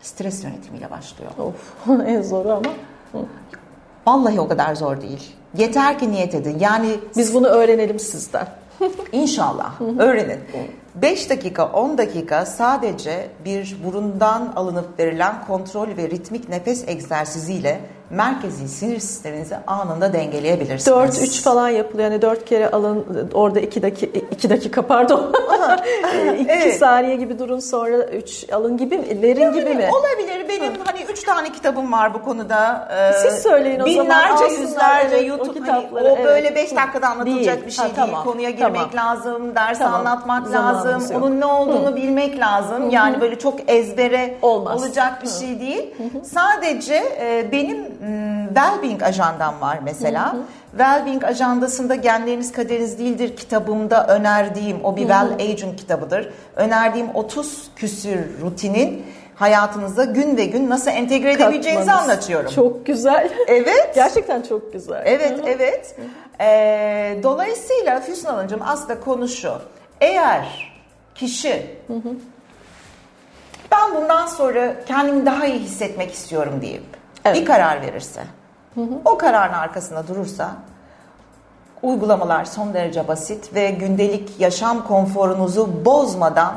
stres 0.01 0.43
yönetimiyle 0.43 0.91
başlıyor. 0.91 1.31
Of 1.39 1.89
en 2.07 2.21
zoru 2.21 2.51
ama. 2.51 2.69
Vallahi 4.07 4.39
o 4.39 4.47
kadar 4.47 4.75
zor 4.75 5.01
değil. 5.01 5.35
Yeter 5.57 5.99
ki 5.99 6.11
niyet 6.11 6.35
edin. 6.35 6.57
Yani 6.59 6.89
Biz 7.17 7.33
bunu 7.33 7.47
öğrenelim 7.47 7.99
sizden. 7.99 8.47
inşallah 9.11 9.81
öğrenin. 9.99 10.39
5 10.95 11.29
dakika, 11.29 11.65
10 11.65 11.97
dakika 11.97 12.45
sadece 12.45 13.29
bir 13.45 13.77
burundan 13.85 14.53
alınıp 14.55 14.99
verilen 14.99 15.45
kontrol 15.47 15.87
ve 15.97 16.09
ritmik 16.09 16.49
nefes 16.49 16.87
egzersiziyle 16.87 17.81
merkezi 18.09 18.67
sinir 18.67 18.99
sisteminizi 18.99 19.55
anında 19.67 20.13
dengeleyebilirsiniz. 20.13 20.87
4-3 20.87 21.41
falan 21.43 21.69
yapılıyor. 21.69 22.11
Yani 22.11 22.21
4 22.21 22.45
kere 22.45 22.71
alın 22.71 23.05
orada 23.33 23.59
2 23.59 23.81
dakika 23.81 24.19
2 24.31 24.49
dakika 24.49 24.81
pardon. 24.81 25.33
2 26.39 26.51
evet. 26.51 26.77
saniye 26.77 27.15
gibi 27.15 27.39
durun 27.39 27.59
sonra 27.59 27.97
3 28.03 28.49
alın 28.53 28.77
gibi 28.77 28.97
mi? 28.97 29.21
Verin 29.21 29.53
gibi 29.53 29.73
mi? 29.73 29.89
Olabilir. 29.91 30.49
Benim 30.49 30.73
hani 30.85 31.01
üç 31.11 31.23
tane 31.23 31.51
kitabım 31.51 31.91
var 31.91 32.13
bu 32.13 32.21
konuda. 32.23 32.87
Ee, 32.91 33.13
Siz 33.13 33.43
söyleyin 33.43 33.79
o 33.79 33.87
zaman, 33.87 34.05
Binlerce, 34.05 34.61
yüzlerce 34.61 35.15
evet, 35.15 35.23
o 35.23 35.27
YouTube. 35.27 35.59
kitapları, 35.59 36.03
hani, 36.03 36.13
o 36.13 36.15
evet. 36.15 36.25
böyle 36.25 36.55
beş 36.55 36.71
Hı. 36.71 36.75
dakikada 36.75 37.07
anlatılacak 37.07 37.55
Değil. 37.55 37.65
bir 37.65 37.71
şey 37.71 37.85
Ha, 37.85 37.95
değil. 37.95 38.07
tamam, 38.07 38.23
Konuya 38.23 38.49
girmek 38.49 38.91
tamam. 38.91 39.15
lazım, 39.17 39.55
ders 39.55 39.79
Tamam, 39.79 39.99
anlatmak 39.99 40.47
zamanımız 40.47 40.85
lazım, 40.85 41.13
yok. 41.15 41.23
onun 41.23 41.39
ne 41.39 41.45
olduğunu 41.45 41.95
bilmek 41.95 42.39
lazım. 42.39 42.89
Yani 42.89 43.21
böyle 43.21 43.39
çok 43.39 43.69
ezbere 43.71 44.37
Olmaz. 44.41 44.81
olacak 44.83 45.23
bir 45.23 45.29
şey 45.29 45.59
değil. 45.59 45.93
Sadece 46.23 46.95
e, 46.95 47.51
benim 47.51 47.96
well-being 48.57 49.03
ajandam 49.03 49.61
var 49.61 49.79
mesela. 49.83 50.35
Well-being 50.77 51.25
ajandasında 51.25 51.95
genleriniz 51.95 52.51
kaderiniz 52.51 52.99
değildir 52.99 53.35
kitabımda 53.37 54.07
önerdiğim 54.07 54.85
o 54.85 54.95
bir 54.95 55.01
well 55.01 55.33
aging 55.33 55.77
kitabıdır. 55.79 56.33
Önerdiğim 56.55 57.09
30 57.15 57.69
küsür 57.75 58.41
rutinin 58.41 59.05
hayatınıza 59.35 60.03
gün 60.03 60.37
ve 60.37 60.45
gün 60.45 60.69
nasıl 60.69 60.91
entegre 60.91 61.31
edebileceğinizi 61.33 61.85
Katmanız. 61.87 62.09
anlatıyorum. 62.09 62.51
Çok 62.51 62.85
güzel. 62.85 63.29
Evet. 63.47 63.91
Gerçekten 63.95 64.41
çok 64.41 64.73
güzel. 64.73 65.01
Evet, 65.05 65.39
evet. 65.45 65.95
Ee, 66.41 67.19
dolayısıyla 67.23 68.01
Füsun 68.01 68.29
Hanımcığım 68.29 68.61
aslında 68.65 68.99
konu 68.99 69.27
şu. 69.27 69.53
Eğer 70.01 70.71
kişi 71.15 71.75
ben 73.71 73.95
bundan 73.95 74.27
sonra 74.27 74.75
kendimi 74.87 75.25
daha 75.25 75.45
iyi 75.45 75.59
hissetmek 75.59 76.13
istiyorum 76.13 76.59
deyip 76.61 76.83
Evet. 77.25 77.37
bir 77.41 77.45
karar 77.45 77.81
verirse, 77.81 78.21
o 79.05 79.17
kararın 79.17 79.53
arkasında 79.53 80.07
durursa 80.07 80.51
uygulamalar 81.81 82.45
son 82.45 82.73
derece 82.73 83.07
basit 83.07 83.55
ve 83.55 83.69
gündelik 83.69 84.39
yaşam 84.39 84.87
konforunuzu 84.87 85.85
bozmadan 85.85 86.53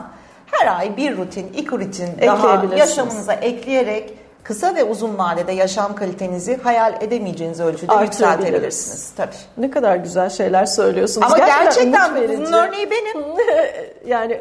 her 0.46 0.78
ay 0.78 0.96
bir 0.96 1.16
rutin, 1.16 1.52
iki 1.52 1.70
rutin 1.70 2.08
daha 2.26 2.64
yaşamınıza 2.76 3.32
ekleyerek 3.32 4.14
kısa 4.42 4.74
ve 4.74 4.84
uzun 4.84 5.18
vadede 5.18 5.52
yaşam 5.52 5.94
kalitenizi 5.94 6.56
hayal 6.56 6.94
edemeyeceğiniz 7.00 7.60
ölçüde 7.60 7.94
yükseltebilirsiniz. 8.02 9.12
Tabii. 9.16 9.36
Ne 9.56 9.70
kadar 9.70 9.96
güzel 9.96 10.30
şeyler 10.30 10.66
söylüyorsunuz. 10.66 11.26
Ama 11.26 11.46
gerçekten, 11.46 12.14
verici. 12.14 12.38
bunun 12.38 12.52
örneği 12.52 12.90
benim. 12.90 13.24
yani 14.06 14.40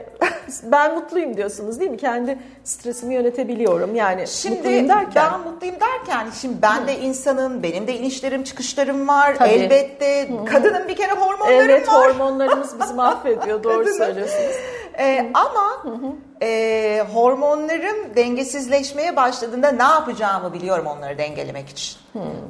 ben 0.64 0.96
mutluyum 0.96 1.38
diyorsunuz 1.38 1.80
değil 1.80 1.92
mi? 1.92 1.98
Kendi 1.98 2.40
stresimi 2.64 3.14
yönetebiliyorum. 3.14 3.96
Yani 3.96 4.28
Şimdi 4.28 4.56
mutluyum 4.56 4.90
derken. 4.90 5.32
ben 5.34 5.40
mutluyum 5.40 5.76
derken 5.80 6.28
şimdi 6.42 6.62
ben 6.62 6.88
de 6.88 7.00
insanım, 7.00 7.64
benim 7.64 7.88
de 7.88 7.94
inişlerim 7.98 8.44
çıkışlarım 8.44 9.08
var. 9.08 9.36
Tabii. 9.38 9.50
Elbette 9.50 10.30
kadının 10.52 10.88
bir 10.88 10.96
kere 10.96 11.12
hormonlarım 11.12 11.70
Evet 11.70 11.88
var. 11.88 11.96
hormonlarımız 12.10 12.80
bizi 12.82 12.94
mahvediyor. 12.94 13.64
Doğru 13.64 13.86
söylüyorsunuz. 13.98 14.56
Ee, 15.00 15.32
ama 15.34 15.84
e, 16.42 17.04
hormonlarım 17.14 18.16
dengesizleşmeye 18.16 19.16
başladığında 19.16 19.72
ne 19.72 19.84
yapacağımı 19.84 20.54
biliyorum 20.54 20.86
onları 20.86 21.18
dengelemek 21.18 21.70
için. 21.70 21.98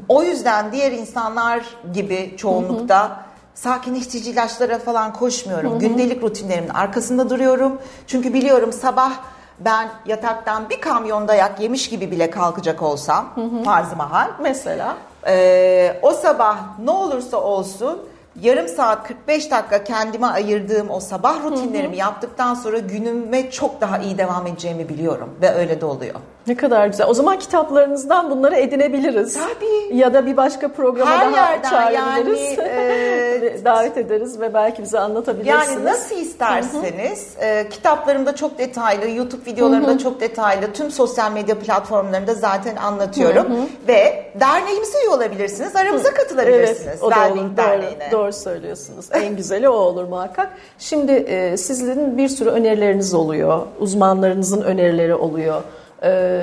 O 0.10 0.24
yüzden 0.24 0.72
diğer 0.72 0.92
insanlar 0.92 1.62
gibi 1.94 2.34
çoğunlukta 2.38 3.29
sakinleştirici 3.64 4.32
ilaçlara 4.32 4.80
falan 4.80 5.14
koşmuyorum. 5.14 5.80
Gündelik 5.80 6.24
rutinlerimin 6.24 6.70
arkasında 6.70 7.30
duruyorum. 7.30 7.78
Çünkü 8.08 8.34
biliyorum 8.34 8.74
sabah 8.74 9.12
ben 9.60 9.90
yataktan 10.06 10.70
bir 10.70 10.82
kamyon 10.82 11.28
dayak 11.28 11.60
yemiş 11.60 11.90
gibi 11.90 12.12
bile 12.12 12.30
kalkacak 12.30 12.82
olsam 12.82 13.26
farz 13.66 13.96
mahal. 13.98 14.28
Mesela 14.42 14.96
Ee, 15.28 16.00
o 16.02 16.12
sabah 16.12 16.58
ne 16.84 16.92
olursa 16.92 17.38
olsun 17.38 18.00
yarım 18.42 18.68
saat 18.68 19.08
45 19.08 19.52
dakika 19.52 19.84
kendime 19.84 20.28
ayırdığım 20.28 20.90
o 20.90 21.00
sabah 21.00 21.44
rutinlerimi 21.44 21.98
yaptıktan 21.98 22.54
sonra 22.54 22.80
günüme 22.80 23.52
çok 23.52 23.82
daha 23.82 23.98
iyi 23.98 24.18
devam 24.18 24.48
edeceğimi 24.48 24.90
biliyorum 24.90 25.30
ve 25.42 25.50
öyle 25.54 25.82
de 25.82 25.86
oluyor. 25.86 26.16
Ne 26.50 26.56
kadar 26.56 26.88
güzel. 26.88 27.08
O 27.08 27.14
zaman 27.14 27.40
kitaplarınızdan 27.40 28.32
bunları 28.32 28.56
edinebiliriz. 28.56 29.34
Tabii. 29.34 29.98
Ya 29.98 30.14
da 30.14 30.26
bir 30.26 30.38
başka 30.38 30.68
programa 30.68 31.12
Her 31.12 31.34
daha 31.34 31.64
çağırabiliriz. 31.70 32.58
yani, 32.58 32.70
e, 33.46 33.66
Davet 33.66 33.98
ederiz 33.98 34.40
ve 34.42 34.54
belki 34.54 34.84
bize 34.84 35.00
anlatabilirsiniz. 35.00 35.70
Yani 35.70 35.86
nasıl 35.86 36.16
isterseniz 36.16 37.28
e, 37.40 37.70
kitaplarımda 37.70 38.36
çok 38.36 38.58
detaylı, 38.58 39.10
YouTube 39.10 39.46
videolarımda 39.46 39.98
çok 39.98 40.22
detaylı, 40.22 40.74
tüm 40.74 40.92
sosyal 40.92 41.32
medya 41.32 41.60
platformlarında 41.60 42.34
zaten 42.34 42.76
anlatıyorum. 42.76 43.48
Ve 43.88 44.32
derneğimize 44.40 45.00
üye 45.00 45.10
olabilirsiniz, 45.10 45.76
aramıza 45.76 46.14
katılabilirsiniz. 46.14 46.88
Evet, 46.88 47.04
o 47.04 47.12
da 47.12 47.16
Wellbeing 47.16 47.46
olur. 47.46 47.58
Doğru, 47.58 47.68
Derneği'ne. 47.68 48.12
doğru 48.12 48.34
söylüyorsunuz. 48.34 49.06
En 49.12 49.36
güzeli 49.36 49.70
o 49.70 49.74
olur 49.74 50.04
muhakkak. 50.04 50.50
Şimdi 50.80 51.12
e, 51.12 51.58
sizlerin 51.58 52.18
bir 52.18 52.30
sürü 52.30 52.50
önerileriniz 52.50 53.14
oluyor. 53.14 53.62
Uzmanlarınızın 53.80 54.62
önerileri 54.62 55.16
oluyor. 55.16 55.62
E, 56.04 56.42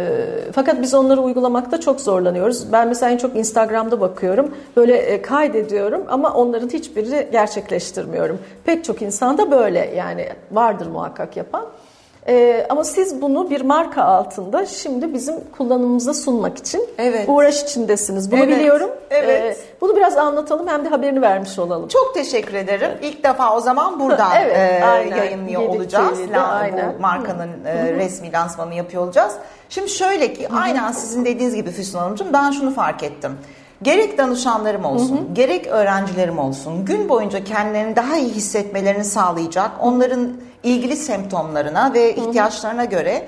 fakat 0.53 0.83
biz 0.83 0.95
onları 0.95 1.21
uygulamakta 1.21 1.81
çok 1.81 2.01
zorlanıyoruz. 2.01 2.73
Ben 2.73 2.89
mesela 2.89 3.13
en 3.13 3.17
çok 3.17 3.37
Instagram'da 3.37 4.01
bakıyorum. 4.01 4.55
Böyle 4.77 4.97
e, 4.97 5.23
kaydediyorum 5.23 6.05
ama 6.09 6.35
onların 6.35 6.69
hiçbirini 6.69 7.29
gerçekleştirmiyorum. 7.33 8.39
Pek 8.65 8.85
çok 8.85 9.03
insan 9.03 9.39
da 9.39 9.51
böyle 9.51 9.79
yani 9.79 10.29
vardır 10.53 10.87
muhakkak 10.87 11.37
yapan. 11.37 11.67
Ee, 12.29 12.67
ama 12.69 12.85
siz 12.85 13.23
bunu 13.23 13.51
bir 13.51 13.61
marka 13.61 14.03
altında 14.05 14.67
şimdi 14.67 15.15
bizim 15.15 15.35
kullanımımıza 15.59 16.15
sunmak 16.15 16.59
için 16.59 16.85
Evet. 16.99 17.29
uğraş 17.29 17.63
içindesiniz. 17.63 18.31
Bunu 18.33 18.41
Evet, 18.45 18.59
biliyorum. 18.59 18.91
evet. 19.11 19.57
Ee, 19.57 19.81
bunu 19.81 19.97
biraz 19.97 20.17
anlatalım 20.17 20.69
hem 20.69 20.85
de 20.85 20.89
haberini 20.89 21.23
vermiş 21.23 21.59
olalım. 21.59 21.89
Çok 21.89 22.15
teşekkür 22.15 22.55
ederim. 22.55 22.91
İlk 23.03 23.25
defa 23.25 23.57
o 23.57 23.61
zaman 23.61 24.01
buradan 24.01 24.31
Evet, 24.43 24.57
e, 24.57 24.85
aynen. 24.85 25.17
yayınlıyor 25.17 25.61
Yedik 25.63 25.75
olacağız. 25.77 26.19
La- 26.33 26.47
aynen. 26.47 26.95
Bu 26.99 27.01
markanın 27.03 27.51
e, 27.67 27.93
resmi 27.93 28.33
lansmanını 28.33 28.75
yapıyor 28.75 29.03
olacağız. 29.03 29.33
Şimdi 29.69 29.89
şöyle 29.89 30.33
ki 30.33 30.49
aynen 30.61 30.93
sizin 30.93 31.25
dediğiniz 31.25 31.55
gibi 31.55 31.71
Füsun 31.71 31.99
Hanımcığım 31.99 32.33
ben 32.33 32.51
şunu 32.51 32.75
fark 32.75 33.03
ettim. 33.03 33.39
Gerek 33.83 34.19
danışanlarım 34.19 34.85
olsun, 34.85 35.35
gerek 35.35 35.67
öğrencilerim 35.67 36.39
olsun 36.39 36.85
gün 36.85 37.09
boyunca 37.09 37.45
kendilerini 37.45 37.97
daha 37.97 38.17
iyi 38.17 38.31
hissetmelerini 38.31 39.05
sağlayacak, 39.05 39.71
onların 39.81 40.33
ilgili 40.63 40.97
semptomlarına 40.97 41.95
ve 41.95 42.17
ihtiyaçlarına 42.17 42.85
göre 42.85 43.27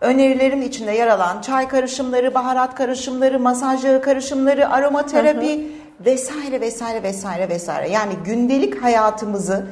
önerilerin 0.00 0.62
içinde 0.62 0.92
yer 0.92 1.06
alan 1.06 1.40
çay 1.40 1.68
karışımları, 1.68 2.34
baharat 2.34 2.74
karışımları, 2.74 3.40
masaj 3.40 3.84
yağı 3.84 4.02
karışımları, 4.02 4.70
aromaterapi 4.70 5.72
vesaire 6.04 6.60
vesaire 6.60 7.02
vesaire 7.02 7.48
vesaire. 7.48 7.88
Yani 7.88 8.12
gündelik 8.24 8.82
hayatımızı 8.82 9.66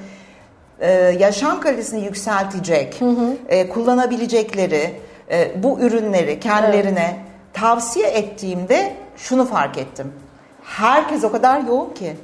e, 0.80 0.90
yaşam 1.18 1.60
kalitesini 1.60 2.04
yükseltecek, 2.04 3.00
e, 3.48 3.68
kullanabilecekleri 3.68 5.00
e, 5.30 5.62
bu 5.62 5.80
ürünleri 5.80 6.40
kendilerine 6.40 7.16
tavsiye 7.52 8.08
ettiğimde 8.08 8.92
şunu 9.18 9.44
fark 9.46 9.78
ettim. 9.78 10.12
Herkes 10.64 11.24
o 11.24 11.32
kadar 11.32 11.60
yoğun 11.60 11.94
ki. 11.94 12.16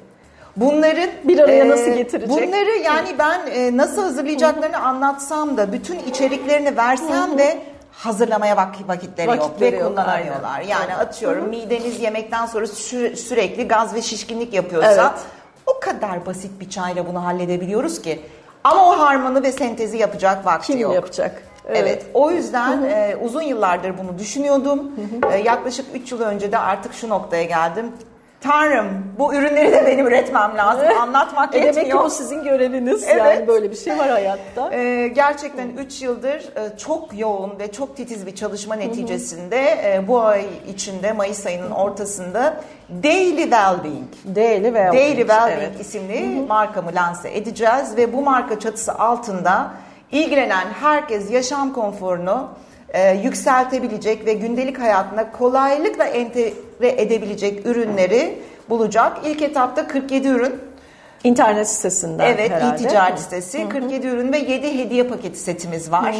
Bunların 0.56 1.10
Bir 1.24 1.38
araya 1.38 1.68
nasıl 1.68 1.90
getirecek? 1.90 2.30
Bunları 2.30 2.70
yani 2.84 3.08
ben 3.18 3.40
e, 3.50 3.76
nasıl 3.76 4.02
hazırlayacaklarını 4.02 4.78
anlatsam 4.78 5.56
da 5.56 5.72
bütün 5.72 5.98
içeriklerini 5.98 6.76
versem 6.76 7.38
de 7.38 7.58
hazırlamaya 7.92 8.54
vak- 8.54 8.88
vakitleri, 8.88 9.28
yok 9.28 9.38
Vakitleri 9.40 9.72
ve 9.72 9.76
yok, 9.80 9.88
kullanamıyorlar. 9.90 10.50
aynen. 10.58 10.68
Yani 10.68 10.94
atıyorum 10.94 11.48
mideniz 11.48 12.00
yemekten 12.00 12.46
sonra 12.46 12.64
sü- 12.64 13.16
sürekli 13.16 13.68
gaz 13.68 13.94
ve 13.94 14.02
şişkinlik 14.02 14.54
yapıyorsa 14.54 15.12
Evet. 15.14 15.24
o 15.66 15.80
kadar 15.80 16.26
basit 16.26 16.60
bir 16.60 16.70
çayla 16.70 17.06
bunu 17.06 17.24
halledebiliyoruz 17.24 18.02
ki. 18.02 18.20
Ama 18.64 18.86
o 18.88 18.98
harmanı 18.98 19.42
ve 19.42 19.52
sentezi 19.52 19.98
yapacak 19.98 20.46
vakti 20.46 20.66
Kim 20.72 20.80
yok. 20.80 20.94
yapacak? 20.94 21.42
Evet. 21.68 22.06
O 22.14 22.30
yüzden 22.30 22.82
e, 22.82 23.16
uzun 23.22 23.42
yıllardır 23.42 23.98
bunu 23.98 24.18
düşünüyordum. 24.18 24.92
E, 25.32 25.36
yaklaşık 25.36 25.86
3 25.94 26.12
yıl 26.12 26.20
önce 26.20 26.52
de 26.52 26.58
artık 26.58 26.94
şu 26.94 27.08
noktaya 27.08 27.44
geldim. 27.44 27.92
Tanrım 28.40 28.86
bu 29.18 29.34
ürünleri 29.34 29.72
de 29.72 29.86
benim 29.86 30.06
üretmem 30.06 30.52
lazım. 30.56 30.86
Anlatmak 31.00 31.54
E 31.54 31.58
demek 31.62 31.74
ki 31.74 31.78
yetmiyor. 31.78 32.04
bu 32.04 32.10
sizin 32.10 32.44
göreviniz. 32.44 33.04
Evet. 33.08 33.18
Yani 33.20 33.46
böyle 33.48 33.70
bir 33.70 33.76
şey 33.76 33.98
var 33.98 34.08
hayatta. 34.08 34.70
Ee, 34.74 35.08
gerçekten 35.08 35.68
3 35.68 36.02
yıldır 36.02 36.34
e, 36.56 36.76
çok 36.78 37.18
yoğun 37.18 37.58
ve 37.58 37.72
çok 37.72 37.96
titiz 37.96 38.26
bir 38.26 38.34
çalışma 38.34 38.74
neticesinde 38.74 39.60
e, 39.60 40.08
bu 40.08 40.20
ay 40.20 40.44
içinde 40.68 41.12
Mayıs 41.12 41.46
ayının 41.46 41.70
ortasında 41.70 42.56
Daily 43.02 43.42
Wellbeing 43.42 44.08
Daily 44.36 44.74
veya 44.74 44.92
Daily 44.92 45.16
Wellbeing 45.16 45.58
Evet. 45.58 45.80
isimli 45.80 46.46
markamı 46.48 46.94
lanse 46.94 47.36
edeceğiz 47.36 47.96
ve 47.96 48.12
bu 48.12 48.22
marka 48.22 48.58
çatısı 48.58 48.92
altında 48.94 49.70
ilgilenen 50.14 50.66
herkes 50.80 51.30
yaşam 51.30 51.72
konforunu 51.72 52.48
e, 52.88 53.14
yükseltebilecek 53.14 54.26
ve 54.26 54.32
gündelik 54.32 54.80
hayatına 54.80 55.32
kolaylıkla 55.32 56.04
entegre 56.04 56.88
edebilecek 56.88 57.66
ürünleri 57.66 58.38
bulacak. 58.70 59.16
İlk 59.24 59.42
etapta 59.42 59.86
47 59.86 60.28
ürün 60.28 60.54
İnternet 61.24 61.68
sitesinden 61.68 62.24
Evet, 62.26 62.50
herhalde. 62.50 62.84
e-ticaret 62.84 63.18
sitesi. 63.18 63.68
47 63.68 64.06
ürün 64.06 64.32
ve 64.32 64.38
7 64.38 64.78
hediye 64.78 65.04
paketi 65.04 65.38
setimiz 65.38 65.90
var. 65.92 66.16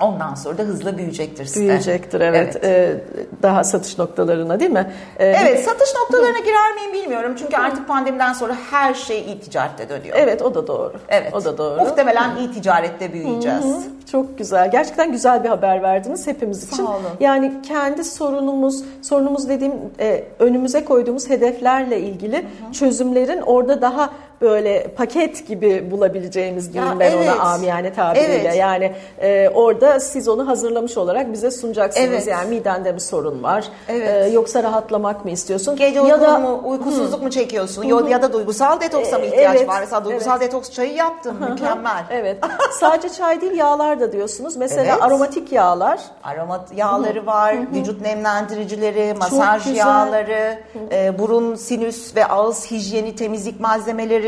Ondan 0.00 0.34
sonra 0.34 0.58
da 0.58 0.62
hızla 0.62 0.96
büyüyecektir 0.98 1.44
site. 1.44 1.60
Büyüyecektir 1.60 2.20
evet. 2.20 2.64
Ee, 2.64 2.96
daha 3.42 3.64
satış 3.64 3.98
noktalarına 3.98 4.60
değil 4.60 4.70
mi? 4.70 4.92
Ee, 5.18 5.26
Evet, 5.26 5.64
satış 5.64 5.94
noktalarına 5.94 6.38
girer 6.38 6.74
miyim 6.74 6.92
bilmiyorum. 6.92 7.34
Çünkü 7.38 7.56
artık 7.56 7.88
pandemiden 7.88 8.32
sonra 8.32 8.56
her 8.70 8.94
şey 8.94 9.18
e-ticarette 9.18 9.88
dönüyor. 9.88 10.16
Evet 10.20 10.42
o 10.42 10.54
da 10.54 10.66
doğru. 10.66 10.92
Evet. 11.08 11.34
O 11.34 11.44
da 11.44 11.58
doğru. 11.58 11.80
Muhtemelen 11.80 12.30
e-ticarette 12.36 13.12
büyüyeceğiz. 13.12 13.86
Çok 14.12 14.38
güzel. 14.38 14.70
Gerçekten 14.70 15.12
güzel 15.12 15.44
bir 15.44 15.48
haber 15.48 15.82
verdiniz 15.82 16.26
hepimiz 16.26 16.64
için. 16.64 16.76
Sağ 16.76 16.82
olun. 16.92 17.02
Yani 17.20 17.52
kendi 17.62 18.04
sorunumuz, 18.04 18.84
sorunumuz 19.02 19.48
dediğim 19.48 19.72
e, 20.00 20.24
önümüze 20.38 20.84
koyduğumuz 20.84 21.30
hedeflerle 21.30 22.00
ilgili 22.00 22.46
çözümlerin 22.72 23.40
orada 23.40 23.80
daha 23.82 24.10
böyle 24.40 24.82
paket 24.96 25.46
gibi 25.48 25.90
bulabileceğimiz 25.90 26.72
diyeyim 26.72 26.92
Ya 26.92 27.00
ben 27.00 27.10
evet. 27.12 27.28
ona 27.38 27.42
amiyane 27.52 27.92
tabiriyle. 27.92 28.32
Evet. 28.32 28.56
Yani 28.56 28.92
e, 29.20 29.48
orada 29.54 30.00
siz 30.00 30.28
onu 30.28 30.48
hazırlamış 30.48 30.96
olarak 30.96 31.32
bize 31.32 31.50
sunacaksınız. 31.50 32.08
Evet. 32.08 32.26
Yani 32.26 32.48
midende 32.48 32.92
mi 32.92 33.00
sorun 33.00 33.42
var? 33.42 33.64
Evet. 33.88 34.26
E, 34.26 34.28
yoksa 34.28 34.62
rahatlamak 34.62 35.24
mı 35.24 35.30
istiyorsun? 35.30 35.76
Gece 35.76 36.00
ya 36.00 36.20
da 36.20 36.38
mu, 36.38 36.60
uykusuzluk 36.64 37.22
mu 37.22 37.30
çekiyorsun? 37.30 37.82
Ya- 37.82 37.96
Ya 38.10 38.22
da 38.22 38.32
duygusal 38.32 38.80
detoksa 38.80 39.18
mı 39.18 39.24
ihtiyaç 39.26 39.56
Evet, 39.56 39.68
var? 39.68 39.80
Mesela 39.80 40.04
duygusal 40.04 40.36
evet. 40.36 40.48
detoks 40.48 40.70
çayı 40.70 40.92
yaptım. 40.94 41.36
Mükemmel. 41.50 42.04
Evet. 42.10 42.38
Sadece 42.80 43.08
çay 43.08 43.40
değil 43.40 43.52
yağlar 43.52 44.00
da 44.00 44.12
diyorsunuz. 44.12 44.56
Mesela 44.56 44.82
Evet. 44.92 45.02
aromatik 45.02 45.52
yağlar. 45.52 46.00
Aromat 46.24 46.72
yağları 46.76 47.26
var, 47.26 47.56
vücut 47.74 48.00
nemlendiricileri, 48.00 49.14
masaj 49.18 49.76
yağları, 49.76 50.58
e, 50.92 51.18
burun, 51.18 51.54
sinüs 51.54 52.16
ve 52.16 52.26
ağız 52.26 52.70
hijyeni 52.70 53.16
temizlik 53.16 53.60
malzemeleri. 53.60 54.25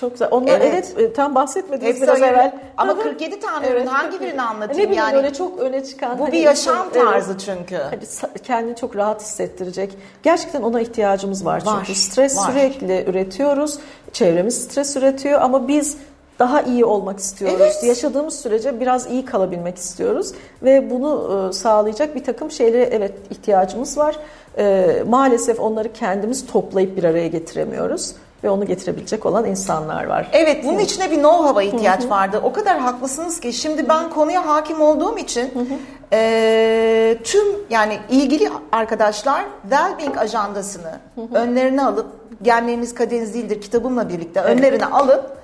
Çok 0.00 0.12
güzel. 0.12 0.28
Onlar 0.30 0.60
Evet. 0.60 0.94
evet, 0.96 1.10
e, 1.10 1.12
tam 1.12 1.34
bahsetmediniz 1.34 1.88
Hepsi 1.88 2.02
biraz 2.02 2.22
evvel. 2.22 2.52
Ama 2.76 2.92
Hı 2.92 2.96
hı. 2.96 3.02
47 3.02 3.40
tane 3.40 3.68
ürün 3.68 3.86
hangi 3.86 4.20
birini 4.20 4.42
anlatayım 4.42 4.72
Ne 4.72 4.90
bileyim 4.90 4.92
yani? 4.92 5.16
öyle 5.16 5.32
çok 5.32 5.58
öne 5.58 5.84
çıkan. 5.84 6.18
Bu 6.18 6.24
hani 6.24 6.32
bir 6.32 6.38
yaşam 6.38 6.88
evet. 6.92 7.04
tarzı 7.04 7.38
çünkü. 7.38 7.76
Hani 7.76 8.00
kendini 8.42 8.76
çok 8.76 8.96
rahat 8.96 9.22
hissettirecek. 9.22 9.92
Gerçekten 10.22 10.62
ona 10.62 10.80
ihtiyacımız 10.80 11.44
var, 11.44 11.66
Var, 11.66 11.76
çünkü 11.78 12.00
stres 12.00 12.38
var. 12.38 12.50
sürekli 12.50 13.04
üretiyoruz. 13.10 13.78
Çevremiz 14.12 14.64
stres 14.64 14.96
üretiyor 14.96 15.40
ama 15.40 15.68
biz 15.68 15.96
daha 16.38 16.62
iyi 16.62 16.84
olmak 16.84 17.18
istiyoruz. 17.18 17.58
Evet. 17.60 17.84
Yaşadığımız 17.84 18.40
sürece 18.40 18.80
biraz 18.80 19.10
iyi 19.10 19.24
kalabilmek 19.24 19.76
istiyoruz 19.76 20.32
ve 20.62 20.90
bunu 20.90 21.48
e, 21.50 21.52
sağlayacak 21.52 22.14
bir 22.14 22.24
takım 22.24 22.50
şeylere 22.50 22.82
evet 22.92 23.12
ihtiyacımız 23.30 23.98
var. 23.98 24.16
E, 24.58 24.86
maalesef 25.08 25.60
onları 25.60 25.92
kendimiz 25.92 26.46
toplayıp 26.46 26.96
bir 26.96 27.04
araya 27.04 27.28
getiremiyoruz 27.28 28.14
ve 28.44 28.50
onu 28.50 28.66
getirebilecek 28.66 29.26
olan 29.26 29.44
insanlar 29.44 30.04
var. 30.04 30.28
Evet 30.32 30.64
bunun 30.64 30.78
içine 30.78 31.10
bir 31.10 31.16
know-how'a 31.16 31.62
ihtiyaç 31.62 32.04
vardı. 32.10 32.40
O 32.44 32.52
kadar 32.52 32.78
haklısınız 32.78 33.40
ki 33.40 33.52
şimdi 33.52 33.88
ben 33.88 34.10
konuya 34.10 34.46
hakim 34.46 34.80
olduğum 34.80 35.18
için 35.18 35.68
e, 36.12 37.18
tüm 37.24 37.44
yani 37.70 37.98
ilgili 38.10 38.50
arkadaşlar 38.72 39.44
Wellbeing 39.62 40.18
ajandasını 40.18 41.00
önlerine 41.34 41.84
alıp 41.84 42.06
Genleriniz 42.42 42.94
Kaderiniz 42.94 43.34
Değildir 43.34 43.60
kitabımla 43.60 44.08
birlikte 44.08 44.40
önlerine 44.40 44.86
alıp 44.86 45.38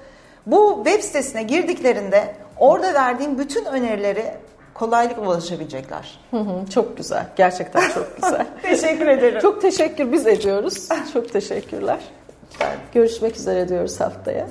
bu 0.47 0.83
web 0.85 1.03
sitesine 1.03 1.43
girdiklerinde 1.43 2.35
orada 2.59 2.95
verdiğim 2.95 3.39
bütün 3.39 3.65
önerileri 3.65 4.25
kolaylıkla 4.75 5.23
ulaşabilecekler. 5.23 6.19
Hı 6.31 6.37
hı, 6.37 6.71
çok 6.75 6.97
güzel. 6.97 7.27
Gerçekten 7.37 7.91
çok 7.91 8.17
güzel. 8.23 8.47
Teşekkür 8.63 9.07
ederim. 9.07 9.41
çok 9.41 9.63
teşekkür 9.63 10.13
biz 10.13 10.27
ediyoruz. 10.27 10.89
Çok 11.13 11.33
teşekkürler. 11.33 11.99
Görüşmek 12.95 13.37
üzere 13.37 13.69
diyoruz 13.69 14.01
haftaya. 14.01 14.47